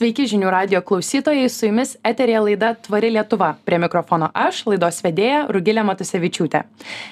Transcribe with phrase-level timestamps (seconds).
[0.00, 3.50] Sveiki žinių radio klausytojai, su jumis eterija laida Tvari Lietuva.
[3.68, 6.62] Prie mikrofono aš, laidos vedėja Rugilė Matusevičiūtė.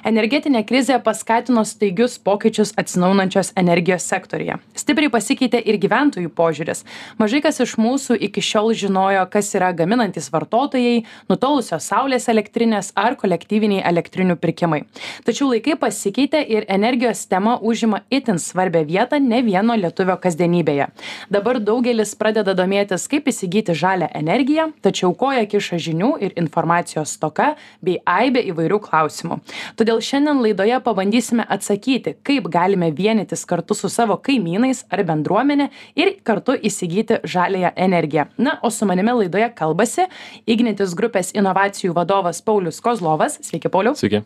[0.09, 4.57] Energetinė krizė paskatino staigius pokyčius atsinaunančios energijos sektorija.
[4.73, 6.81] Stipriai pasikeitė ir gyventojų požiūris.
[7.21, 13.19] Mažai kas iš mūsų iki šiol žinojo, kas yra gaminantis vartotojai, nutolusios saulės elektrinės ar
[13.21, 14.81] kolektyviniai elektrinių pirkimai.
[15.29, 20.89] Tačiau laikai pasikeitė ir energijos tema užima itin svarbę vietą ne vieno lietuvio kasdienybėje.
[21.29, 27.15] Dabar daugelis pradeda domėtis domėtis kaip įsigyti žalią energiją tačiau koją kiša žinių ir informacijos
[27.17, 29.41] stoka bei aibė įvairių klausimų.
[29.77, 36.15] Todėl šiandien laidoje pabandysime atsakyti kaip galime vienytis kartu su savo kaimynais ar bendruomene ir
[36.23, 38.29] kartu įsigyti žaliąją energiją.
[38.39, 40.07] Na o su manimi laidoje kalbasi
[40.47, 43.41] ignitis grupės inovacijų vadovas paulius kozlovas.
[43.43, 43.97] Sveiki pauliau.
[43.99, 44.23] Sveiki.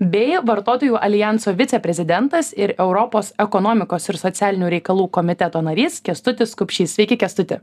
[0.00, 6.96] Bei vartotojų aljanso viceprezidentas ir europos ekonomikos ir socialinių reikalų komiteto narys kęstutis kupšys.
[6.96, 7.62] Sveiki kęstuti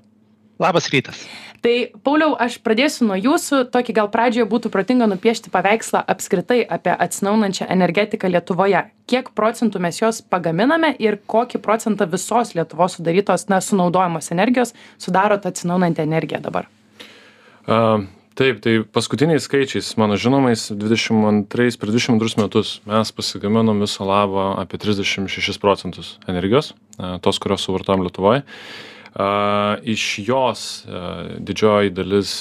[0.60, 1.24] Labas rytas.
[1.64, 1.74] Tai,
[2.04, 3.66] Pauliau, aš pradėsiu nuo jūsų.
[3.72, 8.86] Tokį gal pradžioje būtų protinga nupiešti paveikslą apskritai apie atsinaunančią energetiką Lietuvoje.
[9.08, 15.40] Kiek procentų mes jos pagaminame ir kokį procentą visos Lietuvos sudarytos, na, sunaudojamos energijos sudaro
[15.40, 16.68] ta atsinaunanti energija dabar?
[17.64, 18.08] Uh,
[18.40, 24.80] taip, tai paskutiniais skaičiais, mano žinomais, 22, per 22 metus mes pasigaminom viso labo apie
[24.80, 28.48] 36 procentus energijos, uh, tos, kurios suvartojam Lietuvoje.
[29.10, 30.66] Iš jos
[31.42, 32.34] didžioji dalis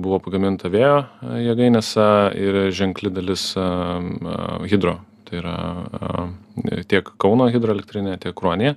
[0.00, 1.02] buvo pagaminta vėjo
[1.44, 2.06] jėgainėse
[2.40, 3.50] ir ženkli dalis
[4.70, 4.96] hidro.
[5.28, 5.58] Tai yra
[6.88, 8.74] tiek Kauno hidroelektrinė, tiek Kruonė.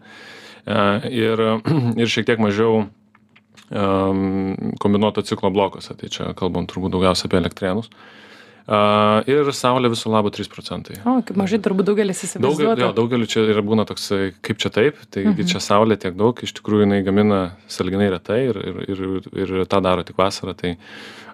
[1.07, 1.43] Ir,
[2.01, 2.85] ir šiek tiek mažiau
[3.71, 5.95] kombinuoto ciklo blokuose.
[5.95, 7.87] Tai čia kalbam turbūt daugiausia apie elektrėnus.
[7.87, 8.26] Uh,
[8.67, 10.97] A, ir Saulė viso labo 3 procentai.
[11.07, 12.73] O, kaip mažai turbūt daugelis įsivaizduoja.
[12.75, 14.09] Daugel, daugeliu čia yra būna toks,
[14.43, 15.47] kaip čia taip, taigi mhm.
[15.53, 17.39] čia Saulė tiek daug, iš tikrųjų jinai gamina
[17.71, 19.05] salginai retai ir, ir, ir,
[19.39, 20.73] ir tą daro tik vasarą, tai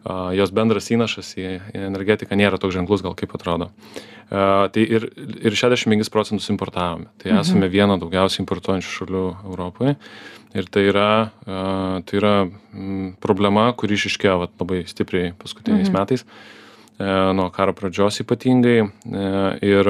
[0.06, 3.72] a, jos bendras įnašas į, į energetiką nėra toks ženklus, gal kaip atrodo.
[4.30, 7.42] A, tai ir, ir 65 procentus importavome, tai mhm.
[7.42, 9.98] esame viena daugiausiai importuojančių šalių Europoje.
[10.54, 11.12] Ir tai yra,
[12.06, 12.34] tai yra
[13.26, 15.98] problema, kuri išiškėjo labai stipriai paskutiniais mhm.
[15.98, 16.30] metais.
[17.00, 18.84] E, nuo karo pradžios ypatingai.
[18.84, 19.24] E,
[19.66, 19.90] ir,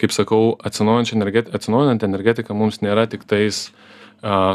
[0.00, 3.68] kaip sakau, atsinaujinanti energetika mums nėra tik tais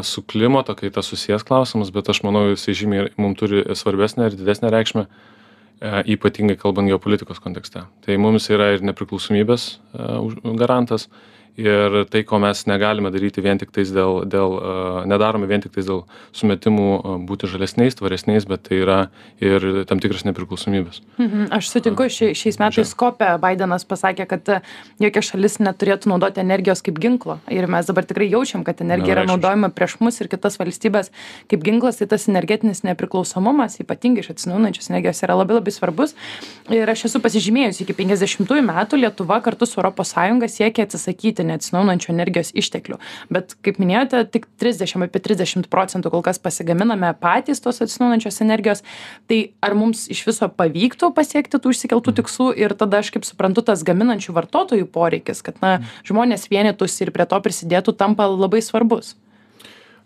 [0.06, 4.70] su klimato kaita susijęs klausimas, bet aš manau, jisai žymiai mums turi svarbesnę ir didesnę
[4.70, 7.82] reikšmę, e, ypatingai kalbant geopolitikos kontekste.
[8.06, 9.66] Tai mums yra ir nepriklausomybės
[10.60, 11.08] garantas,
[11.56, 14.56] ir tai ko mes negalime daryti vien tiktais dėl dėl
[15.08, 16.04] nedarome vien tiktais dėl
[16.36, 16.88] sumetimų
[17.28, 18.98] būti žalesniais tvaresniais bet tai yra
[19.40, 21.02] ir tam tikras nepriklausomybės.
[21.16, 24.50] Mhm aš sutinku šia šiais metais kope baidenas pasakė kad
[25.02, 27.38] jokia šalis neturėtų naudoti energijos kaip ginklo.
[27.52, 31.12] Ir mes dabar tikrai jaučiam kad energija yra naudojama prieš mus ir kitas valstybes
[31.50, 36.14] kaip ginklas tai tas energetinis nepriklausomumas ypatingai iš atsinaujinančios energijos yra labai labai svarbus.
[36.72, 42.12] Ir aš esu pasižymėjusi iki penkiasdešimtųjų metų lietuva kartu su europos sąjunga siekia atsisakyti neatsinaujinančių
[42.12, 42.98] energijos išteklių.
[43.32, 48.84] Bet kaip minėjote tik trisdešim apie trisdešimt procentų kol kas pasigaminame patys tos atsinaujinančios energijos.
[49.30, 52.52] Tai ar mums iš viso pavyktų pasiekti tų išsikeltų tikslų?
[52.60, 57.28] Ir tada aš kaip suprantu tas gaminančių vartotojų poreikis kad na žmonės vienytųsi ir prie
[57.28, 59.14] to prisidėtų tampa labai svarbus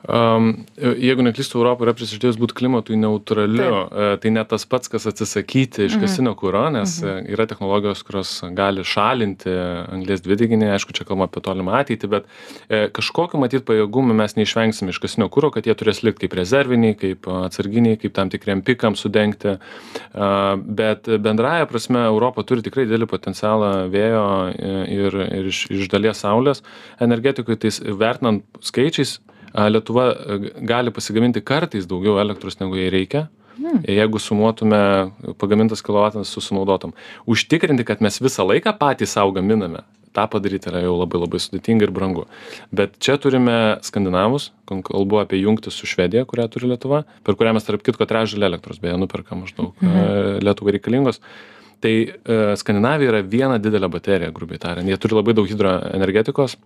[0.08, 3.60] Um, jeigu neklystu, Europą yra prisižadėjus būti klimatui neutraliu.
[3.60, 3.92] Taip.
[3.92, 6.38] E, tai ne tas pats, kas atsisakyti iškasinio mhm.
[6.40, 7.28] kūro, nes mhm.
[7.34, 9.52] yra technologijos, kurios gali šalinti
[9.92, 12.32] anglės dvideginį, aišku, čia kalbama apie tolimą ateitį, bet
[12.72, 17.28] e, kažkokiu matyt pajėgumu mes neišvengsim iškasinio kūro, kad jie turės likti kaip rezerviniai, kaip
[17.36, 19.58] atsarginiai, kaip tam tikriem pikam sudengti.
[19.60, 20.34] E,
[20.80, 26.24] bet bendraja prasme Europa turi tikrai didelį potencialą vėjo e, ir, ir iš, iš dalies
[26.24, 26.64] saulės
[27.04, 29.18] energetikui, tai vertinant skaičiais,
[29.54, 33.28] Lietuva e, gali pasigaminti kartais daugiau elektros negu jai reikia.
[33.60, 33.82] Hmm.
[33.84, 34.80] Jeigu sumuotume
[35.38, 36.94] pagamintas kilovatvalandas su sunaudotam.
[37.28, 39.82] Užtikrinti, kad mes visą laiką patys savo gaminame,
[40.16, 42.24] tą padaryti yra jau labai labai sudėtinga ir brangu.
[42.72, 47.68] Bet čia turime skandinavus, kalbu apie jungtis su Švedija, kurią turi Lietuva, per kurią mes
[47.68, 50.40] tarp kitko trečdalį elektros beje nuperkam maždaug mhm.
[50.46, 51.20] Lietuvai reikalingos.
[51.80, 54.88] Tai e, Skandinavija yra viena didelė baterija, grubiai tariant.
[54.88, 56.58] Jie turi labai daug hidroenergetikos,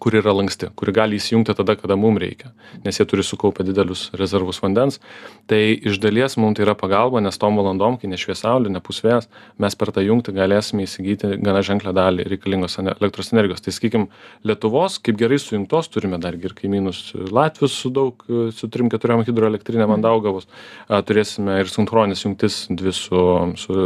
[0.00, 2.52] kuri yra lanksti kuri gali įsijungti tada kada mum reikia
[2.84, 5.00] nes jie turi sukaupę didelius rezervus vandens.
[5.50, 9.28] Tai iš dalies mum tai yra pagalba nes tom valandom kai nešvies saulė nepūs vėjas
[9.62, 13.62] mes per tą jungtį galėsime įsigyti gana ženklią dalį reikalingos elektros energijos.
[13.64, 14.08] Tai sakykim
[14.46, 17.02] lietuvos kaip gerai sujungtos turime dargi ir kaimynus
[17.34, 20.48] latvius su daug su trim keturiom hidroelektrinėm ant daugavos.
[20.88, 23.24] Turėsime ir sinchronines jungtis dvi su
[23.60, 23.78] su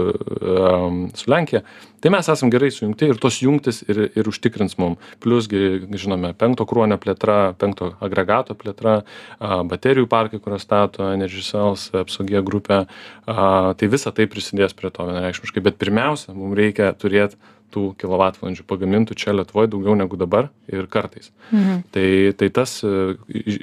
[1.19, 1.63] su lenkija
[2.01, 6.33] tai mes esam gerai sujungti ir tos jungtys ir ir užtikrins mum plius gi žinome
[6.39, 9.03] penkto kruonio plėtra penkto agregato plėtra
[9.39, 12.85] a baterijų parkai kuriuos stato energy cells apsog grupė
[13.27, 17.39] a tai visa tai prisidės prie to vienareikšmiškai bet pirmiausia mum reikia turėt
[17.75, 21.31] tų kilovatvalandžių pagamintų čia lietuvoj daugiau negu dabar ir kartais.
[21.53, 21.83] Mhm.
[21.93, 22.09] Tai,
[22.41, 22.79] tai tas,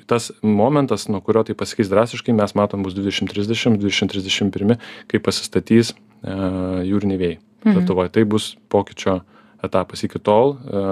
[0.09, 4.77] tas momentas, nuo kurio tai pasikeis drastiškai, mes matom bus 2030, 2031,
[5.09, 7.37] kai pasistatys jūriniai vėjai.
[7.65, 7.79] Mhm.
[7.79, 9.21] Lietuvoje tai bus pokyčio
[9.67, 10.85] etapas iki tol e,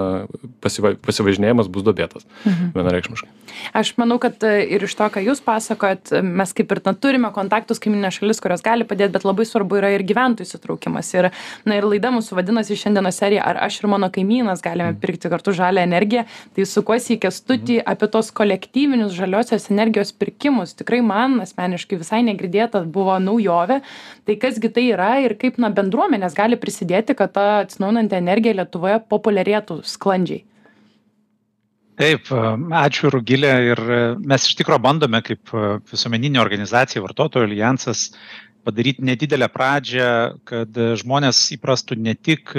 [0.64, 2.26] pasiva, pasivažinėjimas bus duobėtas.
[2.44, 2.72] Mhm.
[2.76, 3.30] Vienareikšmiškai.
[3.72, 6.94] Aš manau, kad e, ir iš to, ką jūs pasakojat, e, mes kaip ir na,
[6.98, 11.10] turime kontaktus kaiminė šalis, kurios gali padėti, bet labai svarbu yra ir gyventojų įsitraukimas.
[11.16, 11.30] Ir,
[11.68, 15.00] na, ir laida mūsų vadinasi šiandienos serija, ar aš ir mano kaimynas galime mhm.
[15.02, 16.26] pirkti kartu žalę energiją.
[16.56, 17.88] Tai sukuosi į kestutį mhm.
[17.94, 20.74] apie tos kolektyvinius žaliosios energijos pirkimus.
[20.78, 23.80] Tikrai man asmeniškai visai negirdėta buvo naujovė.
[24.24, 28.98] Tai kasgi tai yra ir kaip na, bendruomenės gali prisidėti, kad ta atsinaujinanti energija Lietuvoje
[29.12, 30.42] populiarėtų sklandžiai?
[31.94, 32.26] Taip,
[32.74, 33.80] ačiū Rugilė ir
[34.18, 35.52] mes iš tikrųjų bandome kaip
[35.92, 38.08] visuomeninė organizacija, vartotojų alijansas,
[38.66, 40.08] padaryti nedidelę pradžią,
[40.48, 42.50] kad žmonės įprastų ne tik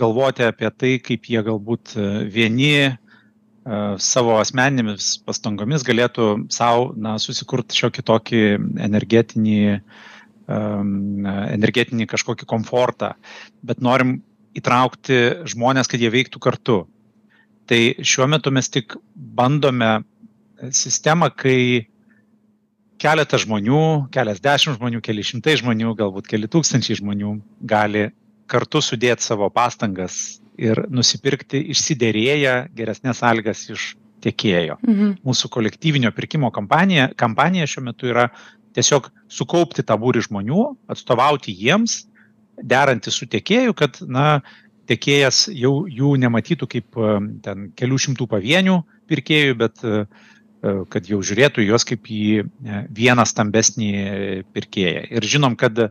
[0.00, 1.94] galvoti apie tai, kaip jie galbūt
[2.32, 2.96] vieni
[4.02, 6.90] savo asmeninėmis pastangomis galėtų savo
[7.22, 8.42] susikurti šiokį tokį
[8.86, 9.60] energetinį,
[10.46, 13.14] energetinį kažkokį komfortą,
[13.66, 14.20] bet norim
[14.56, 15.18] įtraukti
[15.52, 16.78] žmonės, kad jie veiktų kartu.
[17.66, 19.98] Tai šiuo metu mes tik bandome
[20.70, 21.86] sistemą, kai
[23.02, 27.36] keletas žmonių, keliasdešimt žmonių, keli šimtai žmonių, galbūt keli tūkstančiai žmonių
[27.68, 28.08] gali
[28.50, 33.92] kartu sudėti savo pastangas ir nusipirkti išsiderėję geresnės sąlygas iš
[34.24, 34.78] tiekėjo.
[34.82, 35.16] Mhm.
[35.26, 38.30] Mūsų kolektyvinio pirkimo kampanija, kampanija šiuo metu yra
[38.76, 42.04] tiesiog sukaupti tą būrį žmonių, atstovauti jiems
[42.62, 44.40] derantis su tiekėju, kad, na,
[44.90, 47.12] tiekėjas jau jų nematytų kaip e,
[47.44, 48.78] ten kelių šimtų pavienių
[49.10, 52.46] pirkėjų, bet e, e, kad jau žiūrėtų juos kaip į
[52.96, 53.90] vieną stambesnį
[54.54, 55.06] pirkėją.
[55.18, 55.88] Ir žinom, kad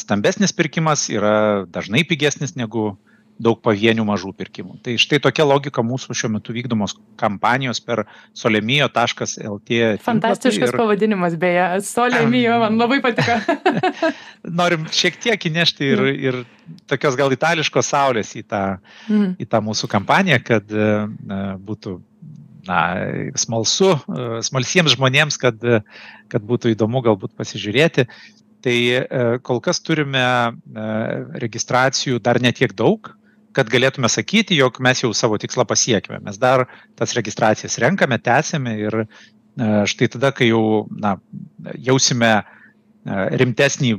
[0.00, 2.94] stambesnis pirkimas yra dažnai pigesnis negu
[3.40, 4.76] daug pavienių mažų pirkimų.
[4.84, 8.04] Tai štai tokia logika mūsų šiuo metu vykdomos kampanijos per
[8.36, 9.80] solemijo.lt.
[10.04, 10.78] Fantastiškas ir...
[10.78, 13.38] pavadinimas, beje, solemijo, man labai patiko.
[14.60, 16.20] Norim šiek tiek įnešti ir, mm.
[16.28, 18.62] ir tokios gal itališkos saulės į tą,
[19.08, 19.34] mm.
[19.42, 21.96] į tą mūsų kampaniją, kad na, būtų
[22.68, 22.78] na,
[23.40, 23.96] smalsu,
[24.46, 25.58] smalsiems žmonėms, kad,
[26.30, 28.06] kad būtų įdomu galbūt pasižiūrėti.
[28.64, 28.78] Tai
[29.44, 30.24] kol kas turime
[31.42, 33.10] registracijų dar netiek daug,
[33.54, 36.20] kad galėtume sakyti, jog mes jau savo tikslą pasiekime.
[36.24, 36.66] Mes dar
[36.98, 39.06] tas registracijas renkame, tęsime ir e,
[39.90, 41.16] štai tada, kai jau na,
[41.86, 42.42] jausime e,
[43.40, 43.94] rimtesnį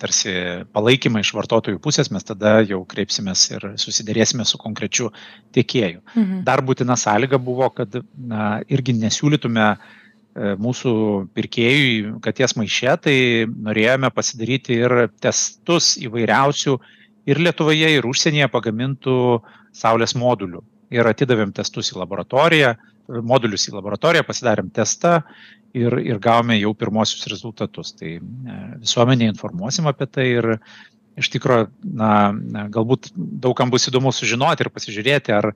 [0.00, 0.32] tarsi
[0.74, 5.12] palaikymą iš vartotojų pusės, mes tada jau kreipsimės ir susidėrėsime su konkrečiu
[5.54, 6.02] tiekėju.
[6.16, 6.42] Mhm.
[6.48, 9.78] Dar būtina sąlyga buvo, kad na, irgi nesiūlytume e,
[10.66, 10.92] mūsų
[11.38, 13.16] pirkėjui katės maiše, tai
[13.46, 16.92] norėjome pasidaryti ir testus įvairiausių uh,
[17.26, 19.16] ir Lietuvoje, ir užsienyje pagamintų
[19.76, 20.62] Saulės modulių.
[20.94, 22.76] Ir atidavėm testus į laboratoriją,
[23.26, 25.20] modulius į laboratoriją, pasidarėm testą
[25.76, 27.92] ir, ir gavome jau pirmosius rezultatus.
[27.98, 28.20] Tai e,
[28.82, 30.50] visuomenė informuosim apie tai ir
[31.16, 32.10] iš tikrųjų, na,
[32.72, 35.52] galbūt daugam bus įdomu sužinoti ir pasižiūrėti, ar,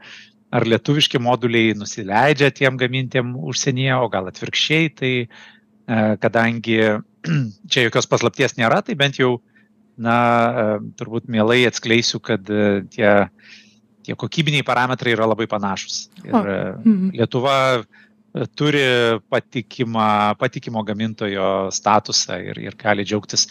[0.51, 5.29] ar lietuviški moduliai nusileidžia tiem gamintiem užsienyje, o gal atvirkščiai, tai e,
[6.23, 6.81] kadangi
[7.71, 9.37] čia jokios paslapties nėra, tai bent jau
[10.01, 13.11] na, e, turbūt mielai atskleisiu, kad e, tie,
[14.07, 16.07] tie kokybiniai parametrai yra labai panašus.
[16.25, 16.45] Ir o.
[16.45, 17.11] E, mhm.
[17.21, 17.57] Lietuva
[18.55, 18.83] turi
[19.27, 23.49] patikimą, patikimo gamintojo statusą ir, ir gali džiaugtis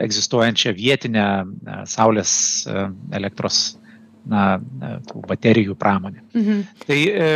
[0.00, 1.26] egzistuojančią vietinę
[1.88, 2.30] saulės
[3.16, 3.76] elektros
[4.28, 4.56] na,
[5.28, 6.24] baterijų pramonę.
[6.32, 6.62] Mhm.
[6.88, 7.28] Tai e,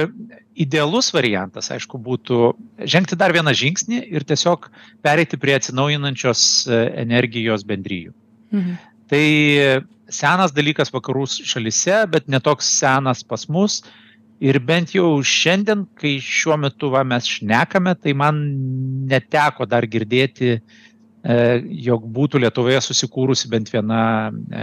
[0.65, 2.41] idealus variantas, aišku, būtų
[2.89, 4.71] žengti dar vieną žingsnį ir tiesiog
[5.05, 6.43] pereiti prie atsinaujinančios
[7.05, 8.17] energijos bendryjų.
[8.51, 8.77] Mhm.
[9.11, 9.25] Tai
[10.11, 13.81] senas dalykas vakarų šalise, bet netoks senas pas mus.
[14.41, 18.39] Ir bent jau šiandien, kai šiuo metu va, mes šnekame, tai man
[19.11, 20.61] neteko dar girdėti E,
[21.21, 24.63] jog būtų Lietuvoje susikūrusi bent viena e,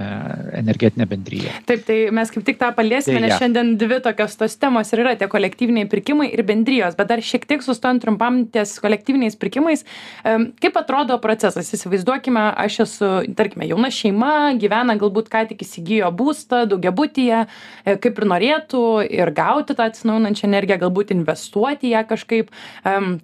[0.58, 1.52] energetinė bendryje.
[1.70, 5.14] Taip, tai mes kaip tik tą paliesime, nes šiandien dvi tokios tos temos ir yra
[5.20, 9.86] tie kolektyviniai pirkimai ir bendrijos, bet dar šiek tiek sustojant trumpam ties kolektyviniais pirkimais,
[10.26, 10.34] e,
[10.64, 16.64] kaip atrodo procesas, įsivaizduokime, aš esu, tarkime, jauna šeima, gyvena galbūt ką tik įsigijo būstą,
[16.74, 17.44] daugiabutyje,
[17.86, 22.50] kaip ir norėtų ir gauti tą atsinaujinančią energiją, galbūt investuoti ją kažkaip,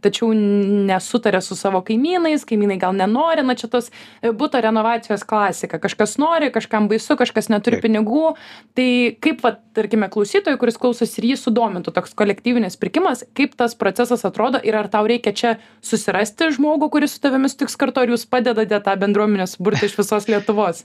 [0.06, 5.24] tačiau nesutarė su savo kaimynais, kaimynai gal nenori nenori na čia tos e, buto renovacijos
[5.24, 5.80] klasika.
[5.80, 7.86] Kažkas nori kažkam baisu kažkas neturi Taip.
[7.86, 8.36] pinigų.
[8.76, 8.90] Tai
[9.24, 14.26] kaip vat tarkime klausytojui kuris klausosi ir jį sudomintų toks kolektyvinis pirkimas kaip tas procesas
[14.26, 18.26] atrodo ir ar tau reikia čia susirasti žmogų kuris su tavimi sutiks kartu ar jūs
[18.30, 20.84] padedate tą bendruomenę suburti iš visos lietuvos?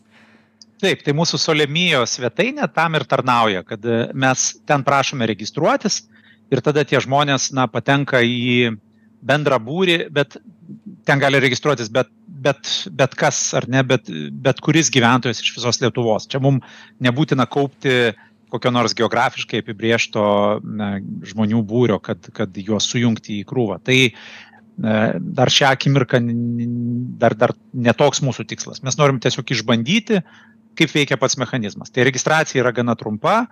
[0.79, 6.05] Taip, tai mūsų Solemijo svetainė tam ir tarnauja, kad e, mes ten prašome registruotis
[6.55, 8.79] ir tada tie žmonės na, patenka į
[9.29, 10.39] bendrą būrį, bet
[11.09, 12.11] ten gali registruotis bet,
[12.45, 14.11] bet, bet kas ar ne, bet,
[14.45, 16.29] bet kuris gyventojas iš visos Lietuvos.
[16.31, 18.13] Čia mums nebūtina kaupti
[18.49, 20.23] kokio nors geografiškai apibriešto
[20.65, 20.95] na,
[21.29, 23.81] žmonių būrio, kad, kad juos sujungti į krūvą.
[23.85, 23.99] Tai
[24.79, 26.21] dar šią akimirką
[27.19, 28.83] dar, dar netoks mūsų tikslas.
[28.87, 30.21] Mes norim tiesiog išbandyti,
[30.79, 31.91] kaip veikia pats mechanizmas.
[31.91, 33.49] Tai registracija yra gana trumpa,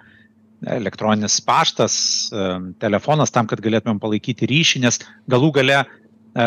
[0.66, 1.96] elektroninis paštas,
[2.32, 2.46] e,
[2.82, 4.98] telefonas tam, kad galėtumėm palaikyti ryšį, nes
[5.30, 6.46] galų gale e,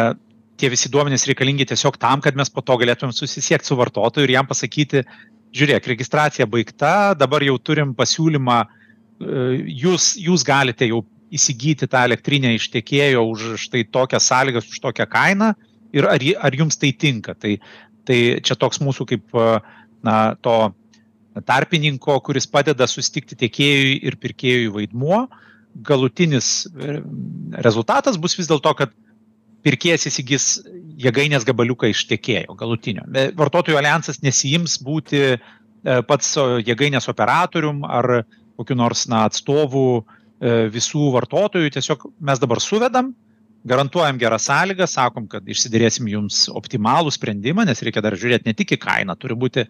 [0.59, 4.35] tie visi duomenys reikalingi tiesiog tam, kad mes po to galėtumėm susisiekti su vartotoju ir
[4.35, 5.05] jam pasakyti,
[5.55, 9.47] žiūrėk, registracija baigta, dabar jau turim pasiūlymą, e,
[9.85, 15.05] jūs, jūs galite jau įsigyti tą elektrinę iš tiekėjo už štai tokias sąlygas, už tokią
[15.09, 15.53] kainą
[15.93, 17.35] ir ar, ar jums tai tinka.
[17.37, 17.55] Tai,
[18.09, 19.37] tai čia toks mūsų kaip
[20.05, 20.55] na, to
[21.45, 25.27] tarpininko, kuris padeda sustikti tiekėjui ir pirkėjui vaidmuo.
[25.85, 26.99] Galutinis e,
[27.65, 28.95] rezultatas bus vis dėlto, kad
[29.65, 30.47] pirkėjas įsigys
[30.99, 33.05] jėgainės gabaliuką iš tiekėjo galutinio.
[33.37, 35.39] Vartotojų alijansas nesijims būti e,
[36.07, 38.23] pats jėgainės operatorium ar
[38.59, 41.71] kokiu nors na, atstovu e, visų vartotojų.
[41.75, 43.13] Tiesiog mes dabar suvedam,
[43.67, 48.75] garantuojam geras sąlygas, sakom, kad išsiderėsim jums optimalų sprendimą, nes reikia dar žiūrėti ne tik
[48.75, 49.67] į kainą, turi būti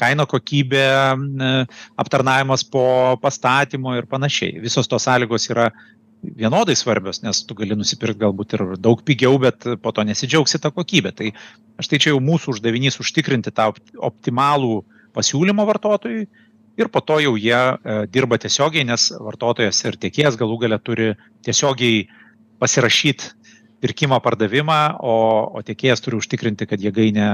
[0.00, 0.84] kaina, kokybė,
[2.00, 2.84] aptarnavimas po
[3.22, 4.58] pastatymo ir panašiai.
[4.64, 5.70] Visos tos sąlygos yra
[6.20, 10.72] vienodai svarbios, nes tu gali nusipirkti galbūt ir daug pigiau, bet po to nesidžiaugsi tą
[10.74, 11.14] kokybę.
[11.16, 11.32] Tai
[11.80, 13.70] aš tai čia jau mūsų uždavinys užtikrinti tą
[14.10, 14.82] optimalų
[15.16, 16.28] pasiūlymą vartotojui
[16.80, 21.12] ir po to jau jie e, dirba tiesiogiai, nes vartotojas ir tiekėjas galų gale turi
[21.46, 22.06] tiesiogiai
[22.60, 23.36] pasirašyti
[23.80, 25.14] pirkimą, pardavimą, o,
[25.56, 27.28] o tiekėjas turi užtikrinti, kad jėgainė,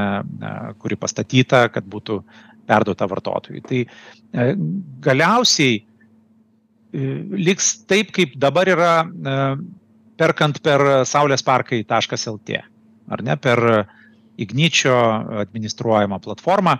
[0.78, 2.20] kuri pastatyta, kad būtų
[2.66, 3.62] perduota vartotojui.
[3.66, 4.46] Tai e,
[5.04, 5.84] galiausiai e,
[7.46, 9.36] liks taip, kaip dabar yra e,
[10.16, 12.58] perkant per Saulės parkai.lt,
[13.12, 13.62] ar ne, per
[14.40, 14.96] Igničio
[15.44, 16.74] administruojamą platformą.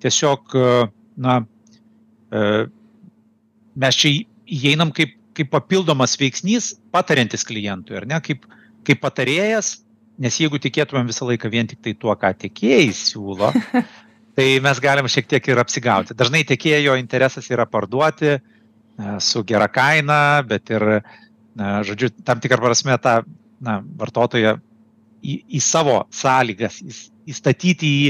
[0.00, 0.54] Tiesiog,
[1.20, 1.34] na,
[3.80, 4.12] mes čia
[4.48, 8.44] įeinam kaip kaip papildomas veiksnys patariantis klientui, ar ne, kaip,
[8.86, 9.78] kaip patarėjas,
[10.20, 13.52] nes jeigu tikėtumėm visą laiką vien tik tai tuo, ką tiekėjai siūlo,
[14.40, 16.16] tai mes galim šiek tiek ir apsigauti.
[16.16, 18.40] Dažnai tiekėjo interesas yra parduoti e,
[19.20, 20.84] su gera kaina, bet ir,
[21.60, 23.18] na, žodžiu, tam tikrą prasme tą
[23.60, 24.54] na, vartotoją
[25.20, 26.96] į, į savo sąlygas, į,
[27.34, 28.06] įstatyti į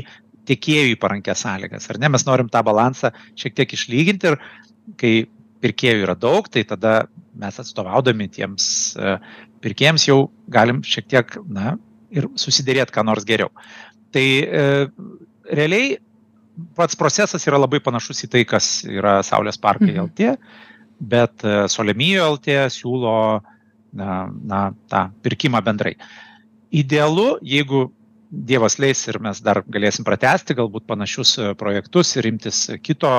[0.51, 1.89] tiekėjų į parankės sąlygas.
[1.91, 4.39] Ar ne, mes norim tą balansą šiek tiek išlyginti ir
[5.01, 5.15] kai
[5.61, 6.93] pirkėjų yra daug, tai tada
[7.41, 9.17] mes atstovaudami tiems e,
[9.67, 10.21] pirkėjams jau
[10.53, 11.75] galim šiek tiek, na,
[12.15, 13.51] ir susidėrėti ką nors geriau.
[14.15, 14.63] Tai e,
[15.51, 15.99] realiai
[16.77, 20.09] pats procesas yra labai panašus į tai, kas yra Saulės parkai mhm.
[20.09, 20.35] LT,
[21.01, 23.15] bet e, Solemijo LT siūlo
[23.97, 25.97] na, na, tą pirkimą bendrai.
[26.71, 27.89] Idealu, jeigu
[28.31, 33.11] Dievas leis ir mes dar galėsim pratesti galbūt panašius e, projektus ir imtis kito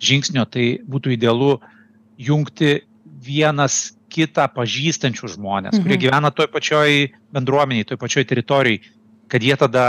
[0.00, 1.58] žingsnio, tai būtų idealu
[2.16, 2.78] jungti
[3.20, 5.84] vienas kitą pažįstančių žmonės, mhm.
[5.84, 8.80] kurie gyvena toj pačioj bendruomeniai, toj pačioj teritorijai,
[9.30, 9.84] kad jie tada,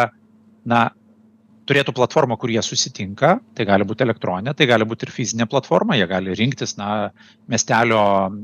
[0.67, 0.89] na,
[1.71, 5.95] turėtų platformą, kur jie susitinka, tai gali būti elektroninė, tai gali būti ir fizinė platforma,
[5.95, 7.09] jie gali rinktis, na,
[7.51, 8.03] miestelio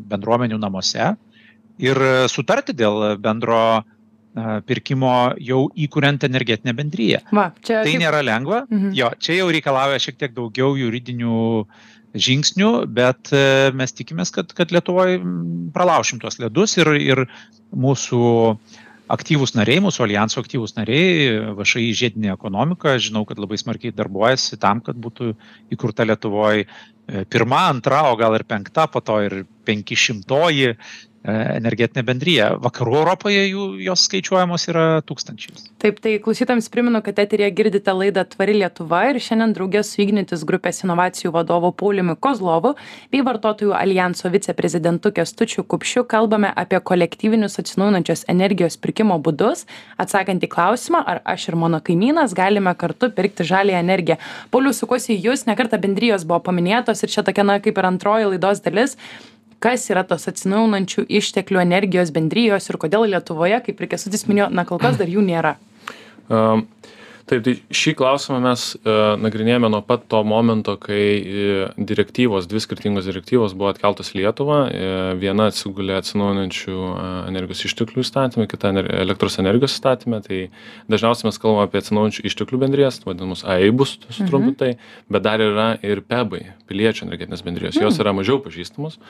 [0.09, 1.11] bendruomenių namuose
[1.83, 3.83] ir sutarti dėl bendro
[4.69, 7.23] pirkimo jau įkuriant energetinę bendryją.
[7.33, 8.91] Va, čia tai nėra lengva, mhm.
[8.97, 11.39] jo, čia jau reikalauja šiek tiek daugiau juridinių
[12.17, 15.19] žingsnių, bet e, mes tikimės, kad, kad Lietuvoje
[15.75, 17.23] pralaušim tuos ledus ir, ir
[17.75, 18.21] mūsų
[19.11, 24.81] aktyvūs nariai, mūsų alijanso aktyvūs nariai, vašai žiedinė ekonomika, žinau, kad labai smarkiai darbuojasi tam,
[24.83, 25.33] kad būtų
[25.75, 26.67] įkurta Lietuvoje
[27.31, 29.37] pirma, antra, o gal ir penkta, po to ir
[29.67, 30.75] penkišimtoji
[31.27, 32.47] energetinė bendryja.
[32.63, 35.67] Vakarų Europoje jų, jos skaičiuojamos yra tūkstančiais.
[35.81, 40.45] Taip, tai klausytams primenu, kad eterija girdite laidą Tvari Lietuva ir šiandien draugė su Ignitis
[40.47, 42.73] grupės inovacijų vadovu Pauliumi Kozlovu
[43.13, 49.65] bei vartotojų alijanso viceprezidentu Kestučiu Kupšiu kalbame apie kolektyvinius atsinaujinančios energijos pirkimo būdus,
[50.01, 54.17] atsakant į klausimą, ar aš ir mano kaimynas galime kartu pirkti žalį energiją.
[54.51, 58.63] Paulius, sukosi jūs, nekarta bendrijos buvo paminėtos ir čia tokia, na, kaip ir antroji laidos
[58.65, 58.97] dalis
[59.63, 64.65] kas yra tos atsinaujinančių išteklių energijos bendrijos ir kodėl Lietuvoje, kaip ir Kesutis minėjo, na
[64.69, 65.57] kol kas dar jų nėra?
[67.27, 72.61] Taip tai šį klausimą mes e, nagrinėjame nuo pat to momento kai e, direktyvos dvi
[72.63, 74.59] skirtingos direktyvos buvo atkeltos į lietuvą.
[74.71, 76.77] E, viena atsigulė atsinaujinančių
[77.27, 80.21] energijos išteklių įstatyme kita elektros energijos įstatyme.
[80.23, 80.39] Tai
[80.87, 84.77] dažniausiai mes kalbam apie atsinaujinančių išteklių bendrijas vadinamus aibus sutrumpintai
[85.11, 87.75] bet dar yra ir pebai piliečių energetinės bendrijos.
[87.75, 88.05] Jos hmm.
[88.05, 89.01] yra mažiau pažįstamos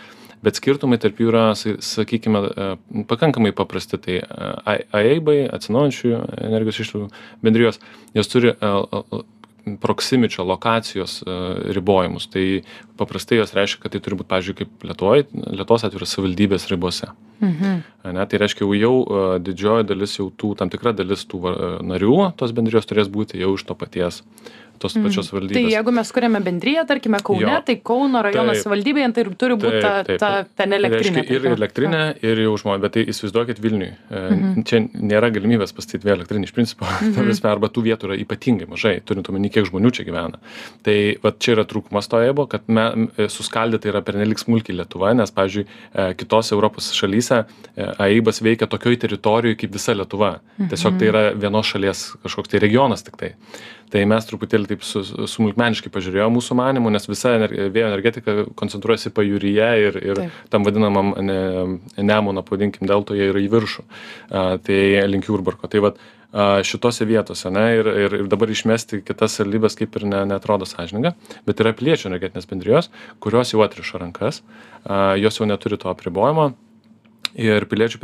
[0.46, 2.42] bet skirtumai tarp jų yra sakykime
[3.10, 4.00] pakankamai paprasti.
[4.02, 4.18] Tai
[4.96, 6.12] aibai atsinaujinančių
[6.46, 7.08] energijos išteklių
[7.46, 7.82] bendrijos
[8.18, 8.54] jos turi
[9.82, 11.24] proksimičio lokacijos
[11.76, 12.62] ribojimus tai
[12.98, 17.10] paprastai jos reiškia kad tai turi būt pavyzdžiui kaip lietuvoj lietuvos atveju savivaldybės ribose
[17.44, 17.82] mhm.
[18.08, 18.94] ane tai reiškia jau jau
[19.44, 21.42] didžioji dalis jau tų tam tikra dalis tų
[21.84, 24.24] narių tos bendrijos turės būti jau iš to paties
[24.82, 25.08] tos mhm.
[25.08, 27.60] pačios Tai valdybės jeigu mes kuriame bendryją, tarkime, Kaune, Jo.
[27.68, 31.24] tai Kauno rajono savivaldybėje tai turi būti ta, ta, ten elektrinė.
[31.24, 33.92] Reiškia, ir elektrinė, ir jau žmonės, bet tai įsivaizduokit Vilniui.
[34.12, 34.66] Mhm.
[34.68, 37.16] Čia nėra galimybės pastatyti vėl elektrinį iš principo, mhm.
[37.18, 40.42] prasme, arba tų vietų yra ypatingai mažai, turint omeny, kiek žmonių čia gyvena.
[40.86, 45.14] Tai va, čia yra trūkumas to ebo, kad me, m, suskaldyta yra pernelik smulkiai Lietuva,
[45.18, 50.38] nes, pavyzdžiui, e, kitose Europos šalyse e, AIBas veikia tokioj teritorijoje kaip visa Lietuva.
[50.58, 53.34] Tiesiog tai yra vienos šalies kažkoks tai regionas tik tai.
[53.94, 59.70] Tai mes truputėlį taip su, smulkmeniškai pažiūrėjome mūsų manimų, nes visa vėjo energetika koncentruojasi pajūryje
[59.86, 61.40] ir, ir tam vadinamam ne,
[62.04, 63.88] Nemuno, pavadinkim, deltoje yra į viršų.
[63.88, 65.72] A, tai link Jurbarko.
[65.72, 66.04] Tai vat,
[66.68, 71.14] šitose vietose, ne, ir, ir, ir dabar išmesti kitas savivaldybės kaip ir ne, netrodo sąžininga,
[71.48, 72.92] bet yra piliečių energetinės bendrijos,
[73.24, 74.42] kurios jau atriša rankas,
[75.22, 76.52] jos jau neturi to apribojimo.
[77.38, 78.00] Ir piliečių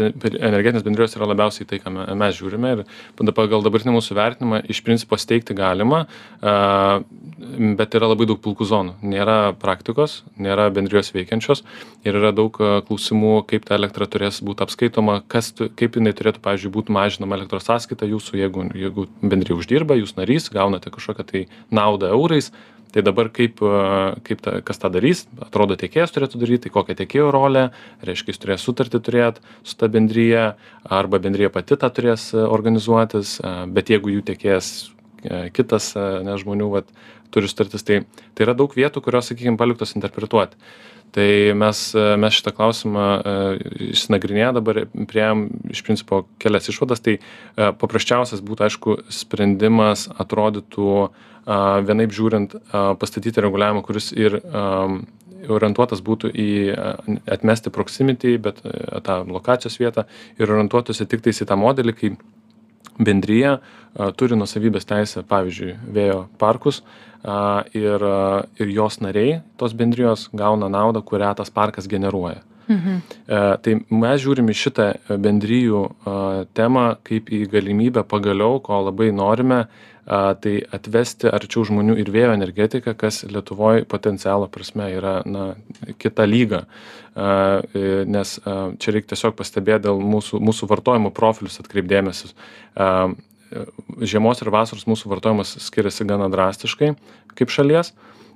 [0.45, 2.73] energetinės bendrijos yra labiausiai tai, ką me- mes žiūrime.
[2.77, 6.03] Ir pagal dabartinį mūsų vertinimą iš principo steigti galima,
[6.41, 8.93] bet yra labai daug pilkų zonų.
[9.01, 11.63] Nėra praktikos, nėra bendrijos veikiančios
[12.05, 16.73] ir yra daug klausimų, kaip ta elektra turės būti apskaitoma, kas, kaip jinai turėtų, pavyzdžiui,
[16.77, 22.13] būti mažinama elektros sąskaita jūsų, jeigu, jeigu bendrija uždirba, jūs narys, gaunate kažkokią tai naudą
[22.13, 22.51] eurais.
[22.93, 23.57] Tai dabar kaip,
[24.27, 27.63] kaip ta, kas tą darys, atrodo tiekėjas turėtų daryti, tai kokia tiekėjo rolė,
[28.05, 30.51] reiškia, jis turės sutartį turėti su ta bendryje,
[30.85, 33.39] arba bendryje pati tą turės organizuotis,
[33.73, 34.92] bet jeigu jų tiekėjas
[35.55, 36.89] kitas, a, ne žmonių, vat,
[37.33, 38.03] turi sutartis, tai,
[38.35, 40.59] tai yra daug vietų, kurios, sakykime, paliktos interpretuoti.
[41.13, 43.35] Tai mes, a, mes šitą klausimą a,
[43.93, 47.19] išsinagrinėję dabar prieėm iš principo kelias išvadas, tai
[47.55, 50.95] paprasčiausias būtų, aišku, sprendimas atrodytų
[51.43, 54.37] vienaip žiūrint pastatyti reguliavimą, kuris ir
[55.51, 56.49] orientuotas būtų į
[57.31, 58.61] atmesti proximity, bet
[59.03, 60.05] tą lokacijos vietą
[60.39, 62.13] ir orientuotųsi tik tais į tą modelį, kai
[62.99, 66.83] bendryja a, turi nusavybės teisę, pavyzdžiui, vėjo parkus
[67.73, 68.03] ir,
[68.59, 72.41] ir jos nariai tos bendrijos gauna naudą, kurią tas parkas generuoja.
[72.67, 73.01] Mhm.
[73.27, 74.87] E, Tai mes žiūrim į šitą
[75.21, 76.13] bendryjų a,
[76.55, 79.65] temą kaip į galimybę pagaliau, ko labai norime,
[80.05, 85.53] a, tai atvesti arčiau žmonių ir vėjo energetiką, kas Lietuvoje potencialo prasme yra na,
[85.99, 86.63] kita lyga.
[87.13, 92.33] E, Nes čia reikia tiesiog pastebėti dėl mūsų, mūsų vartojimo profilius atkreipdėmėsis.
[94.01, 96.95] Žiemos ir vasaros mūsų vartojimas skiriasi gana drastiškai
[97.37, 97.93] kaip šalies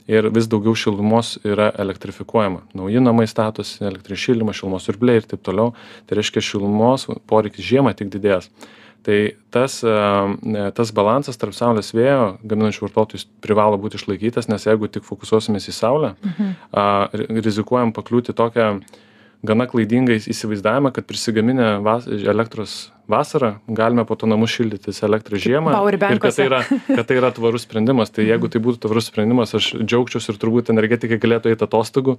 [0.07, 2.63] ir vis daugiau šilumos yra elektrifikuojama.
[2.77, 5.73] Nauji namai statosi, elektrinis šildymas, šilumos siurbliai ir taip toliau.
[6.07, 8.49] Tai reiškia, šilumos poreikis žiemą tik didės.
[9.07, 9.17] Tai
[9.53, 10.27] tas, a,
[10.75, 15.69] tas balansas tarp saulės vėjo gaminančių vartotojų jis privalo būti išlaikytas, nes jeigu tik fokusuosimės
[15.71, 16.15] į saulę,
[16.71, 18.81] a, ri- rizikuojam pakliūti tokią
[19.43, 25.39] gana klaidingą įs- įsivaizdavimą, kad prisigaminę vas, elektros vasarą galime po to namus šildytis elektrą
[25.39, 25.71] žiemą.
[26.17, 28.11] Ir kad tai, yra, kad tai yra tvarus sprendimas.
[28.11, 32.17] Tai jeigu tai būtų tvarus sprendimas, aš džiaugčiausi ir turbūt energetikai galėtų eiti atostogų,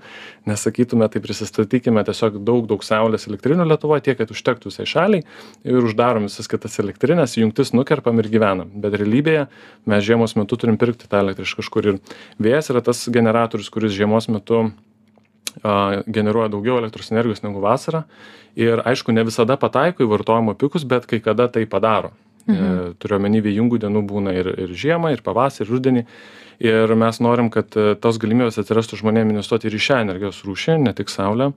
[0.49, 5.27] nesakytume, tai prisistatykime tiesiog daug, daug saulės elektrinių Lietuvoje, tiek, kad užtektų visai šaliai
[5.69, 8.73] ir uždarom visas kitas elektrinės, jungtis nukerpam ir gyvenam.
[8.73, 9.49] Bet realybėje
[9.89, 12.01] mes žiemos metu turim pirkti tą elektrą iš kažkur ir
[12.41, 14.71] vėjas yra tas generatorius, kuris žiemos metu
[15.63, 18.05] generuoja daugiau elektros energijos negu vasarą.
[18.59, 22.13] Ir aišku, ne visada pataiko į vartojimo pikus, bet kai kada tai padaro.
[22.49, 22.57] Mhm.
[22.57, 26.05] E, turiu omeny, vėjingų dienų būna ir, ir žiemą, ir pavasarį, ir rudenį.
[26.65, 30.79] Ir mes norim, kad e, tos galimybės atsirastų žmonėms investuoti ir į šią energijos rūšį,
[30.87, 31.53] ne tik saulę.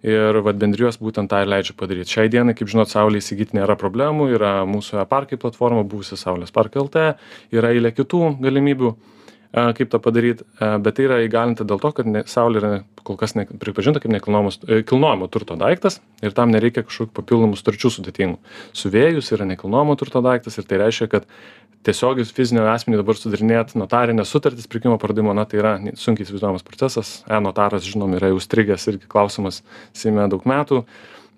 [0.00, 2.14] Ir vad bendrijos būtent tą ir leidžia padaryti.
[2.16, 6.80] Šiai dienai, kaip žinot, saulė įsigyti nėra problemų, yra mūsų e-parkai platforma, buvusi Saulės parkai
[6.80, 7.02] LT,
[7.52, 9.19] yra eilė kitų galimybių a,
[9.50, 12.72] kaip tą padaryti, bet tai yra įgalinta dėl to, kad ne, Saulė yra
[13.06, 18.38] kol kas ne, pripažinta kaip nekilnojamo turto daiktas ir tam nereikia kažkokių papildomų starčių sudėtingų.
[18.76, 21.26] Su vėjus yra nekilnojamo turto daiktas ir tai reiškia, kad
[21.86, 26.66] tiesiog jūs fizinio asmenį dabar sudarinėt notarinės sutartis pirkimo pardavimo, na tai yra sunkiai įsivaizduojamas
[26.66, 27.14] procesas.
[27.26, 29.64] E-notaras, žinom, yra jau strigęs irgi klausimas
[29.96, 30.84] Seime daug metų.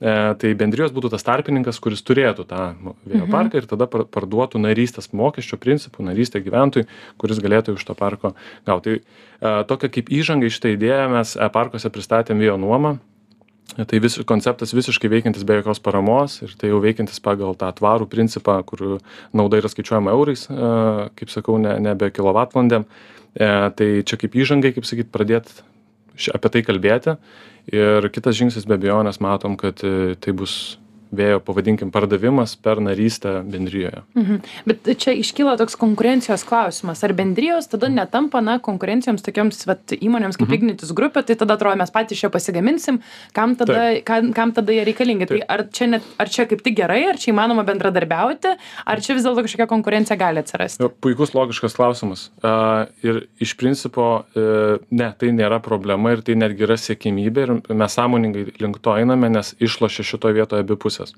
[0.02, 2.72] Tai bendrijos būtų tas tarpininkas, kuris turėtų tą
[3.06, 3.30] vėjo mhm.
[3.30, 6.88] parką ir tada parduotų narystės mokesčio principų, narystę gyventojui,
[7.22, 8.34] kuris galėtų iš to parko
[8.66, 8.98] gauti.
[8.98, 12.96] Tai tokia kaip įžanga iš šitą idėją mes e-parkuose pristatėm vėjo nuomą
[13.88, 18.08] tai vis konceptas visiškai veikiantis be jokios paramos ir tai jau veikiantis pagal tą tvarų
[18.10, 18.98] principą kur
[19.32, 20.44] nauda yra skaičiuojama eurais
[21.16, 25.48] kaip sakau ne nebe kilovatvalandėm e, tai čia kaip įžangai kaip sakyt pradėt
[26.34, 27.16] apie tai kalbėti.
[27.72, 30.76] Ir kitas žingsnis be abejonės matom kad e, tai bus
[31.12, 34.02] vėjo pavadinkim pardavimas per narystę bendrijoje.
[34.16, 34.40] Mhm.
[34.68, 37.02] Bet čia iškyla toks konkurencijos klausimas.
[37.04, 40.58] Ar bendrijos tada netampa, na, konkurencijoms tokioms vat, įmonėms kaip mhm.
[40.58, 43.00] Ignitis grupė, tai tada atrodo mes patys čia pasigaminsim,
[43.36, 45.28] kam tada, kam, kam tada jie reikalingi.
[45.28, 45.46] Tai Taip.
[45.46, 48.54] Tai ar čia, net, ar čia kaip tik gerai, ar čia įmanoma bendradarbiauti,
[48.86, 50.88] ar čia vis dėlto kažkokia konkurencija gali atsirasti?
[51.04, 52.28] Puikus logiškas klausimas.
[52.42, 57.54] Uh, ir iš principo, uh, ne, tai nėra problema ir tai netgi yra siekimybė ir
[57.72, 61.14] mes sąmoningai link to einame, nes išlošia šitoje vietoje abi pusės pusės.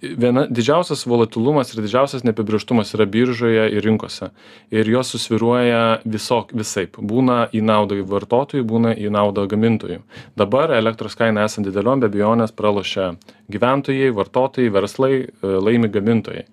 [0.00, 4.30] Viena didžiausias volatilumas ir didžiausias neapibrieštumas yra biržoje ir rinkose.
[4.70, 6.98] Ir jos susviruoja visok, visaip.
[6.98, 10.02] Būna į naudą vartotojų, būna į naudą gamintojų.
[10.36, 13.16] Dabar elektros kaina esant dideliom, be abejonės pralošia
[13.50, 16.46] gyventojai, vartotojai, verslai, e, laimi gamintojai.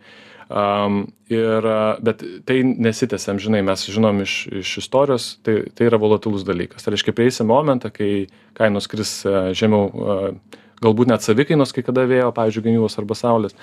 [0.49, 1.61] Um, ir,
[2.01, 6.81] bet tai nesitęsiam, žinai, mes žinom iš, iš istorijos, tai, tai yra volatilus dalykas.
[6.81, 8.25] Tai reiškia, prieisi momentą, kai
[8.57, 13.55] kainos kris e, žemiau uh, galbūt net savikainos kai kada vėjo, pavyzdžiui, gamybos arba saulės.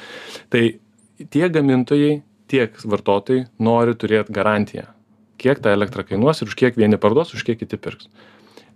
[0.52, 0.62] Tai
[1.32, 4.86] tiek gamintojai, tiek vartotojai nori turėti garantiją,
[5.40, 8.10] kiek ta elektra kainuos ir už kiek vieni parduos, už kiek kiti pirks.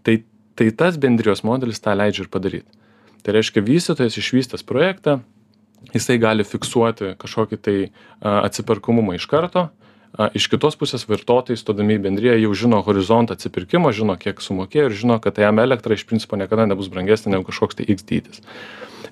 [0.07, 0.21] Tai,
[0.59, 2.81] tai tas bendrijos modelis tą leidžia ir padaryti.
[3.21, 5.21] Tai reiškia, vystytojas išvystęs projektą,
[5.95, 7.77] jisai gali fiksuoti kažkokį tai
[8.21, 9.69] atsiperkamumą iš karto,
[10.35, 14.97] iš kitos pusės vartotojai stodami į bendriją jau žino horizontą atsipirkimo žino kiek sumokėjo ir
[14.97, 18.43] žino kad jam elektra iš principo niekada nebus brangesnė negu kažkoks tai x dydis.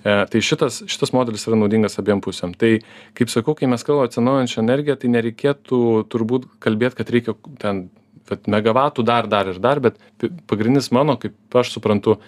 [0.02, 2.54] E, tai šitas šitas modelis yra naudingas abiem pusėm.
[2.58, 2.80] Tai
[3.18, 5.80] kaip sakau kai mes kalbam atsinaujinančią energiją tai nereikėtų
[6.10, 7.86] turbūt kalbėt kad reikia ten
[8.28, 10.02] vat megavatų dar dar ir dar bet
[10.50, 12.18] pagrindinis mano kaip aš suprantu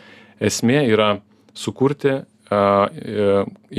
[0.40, 1.10] esmė yra
[1.58, 2.22] sukurti e,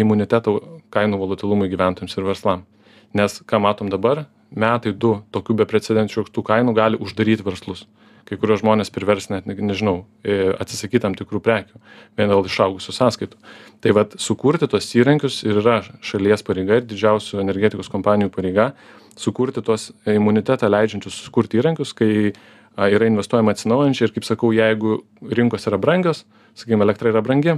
[0.04, 0.60] imunitetą
[0.92, 2.68] kainų volatilumui gyventojams ir verslam.
[3.16, 7.86] Nes ką matom dabar metai du tokių beprecedenčių aukštų kainų gali uždaryt verslus.
[8.28, 11.80] Kai kuriuos žmones privers net ne nežinau e, atsisakyt tam tikrų prekių
[12.20, 13.40] vien dėl išaugusių sąskaitų.
[13.82, 18.72] Tai vat sukurti tuos įrankius ir yra šalies pareiga ir didžiausių energetikos kompanijų pareiga
[19.20, 22.32] sukurti tuos imunitetą leidžiančius sukurti įrankius kai
[22.78, 25.02] yra investuojama atsinaujinančiai ir kaip sakau jeigu
[25.36, 26.24] rinkos yra brangios
[26.56, 27.58] sakykim elektra yra brangi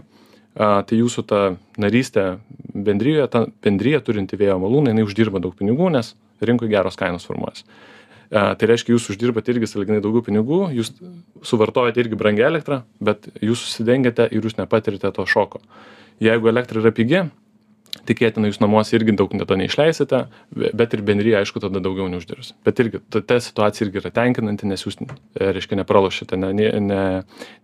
[0.53, 1.41] a tai jūsų ta
[1.81, 2.25] narystė
[2.73, 7.67] bendrijoje ta bendrija turinti vėjo malūną jinai uždirba daug pinigų nes rinkoj geros kainos formuojasi.
[8.33, 10.89] A tai reiškia jūs uždirbat irgi sąlyginai daugiau pinigų jūs
[11.45, 15.61] suvartojat irgi brangią elektrą bet jūs užsidengiate ir jūs nepatiriate to šoko.
[16.23, 17.21] Jeigu elektra yra pigi
[18.09, 20.23] tikėtina jūs namuose irgi daug to neišleisite
[20.73, 22.55] bet ir bendrija aišku tada daugiau neuždirbs.
[22.65, 27.03] Bet irgi ta ta situacija irgi yra tenkinanti nes jūs e, reiškia nepralošiate ne ne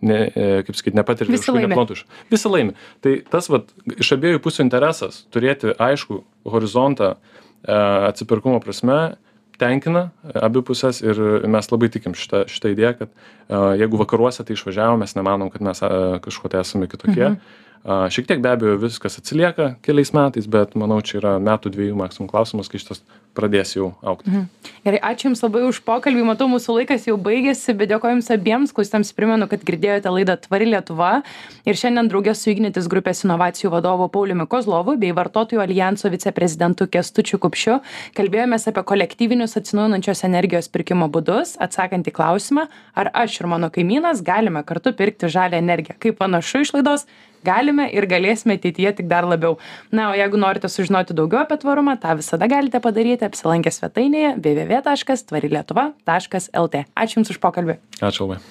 [0.06, 2.78] ne e, kaip sakyt nepatiriate kažkokių neplanuotų iš visi laimi.
[3.02, 6.22] Tai tas vat iš abiejų pusių interesas turėti aiškų
[6.54, 9.16] horizontą e, atsipirkumo prasme
[9.60, 13.10] tenkina abi puses ir mes labai tikim šita šita idėja kad
[13.80, 15.82] jeigu vakaruose tai išvažiavom mes nemanom kad mes
[16.24, 17.34] kažkuo tai esame kitokie.
[17.34, 21.96] Mhm šiek tiek be abejo viskas atsilieka keliais metais bet manau čia yra metų dviejų
[21.96, 23.00] maksimum klausimas kai šitas
[23.36, 24.48] pradės jau augti mhm.
[24.84, 26.24] gerai ačiū jums labai už pokalbį.
[26.26, 28.74] Matau mūsų laikas jau baigėsi bet dėkoju jums abiems.
[28.76, 31.12] Klausytojams primenu kad girdėjote laidą tvari lietuva.
[31.68, 37.40] Ir šiandien drauge su ignitis grupės inovacijų vadovu pauliumi kozlovu bei vartotojų aljanso viceprezidentu kęstučiu
[37.40, 37.78] kupšiu.
[38.18, 41.56] Kalbėjomės apie kolektyvinius atsinaujinančios energijos pirkimo būdus.
[41.62, 42.66] Atsakant į klausimą
[42.98, 45.96] ar aš ir mano kaimynas galime kartu pirkti žalią energiją?
[46.02, 47.06] Kaip panašu iš laidos
[47.46, 49.58] galime ir galėsime ateityje tik dar labiau.
[49.92, 54.82] Na o jeigu norite sužinoti daugiau apie tvarumą tą visada galite padaryti apsilankę svetainėje www
[54.90, 57.80] taškas tvari lietuva taškas lt ačiū jums už pokalbį.
[58.00, 58.42] Ačiū labai